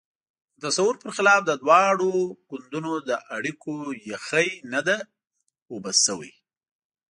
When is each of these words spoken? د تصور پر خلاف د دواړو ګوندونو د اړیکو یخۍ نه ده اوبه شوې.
د 0.61 0.63
تصور 0.69 0.93
پر 1.01 1.11
خلاف 1.17 1.41
د 1.45 1.51
دواړو 1.63 2.11
ګوندونو 2.49 2.93
د 3.09 3.11
اړیکو 3.35 3.73
یخۍ 4.11 4.49
نه 4.73 4.81
ده 4.87 4.97
اوبه 5.71 5.91
شوې. 6.05 6.33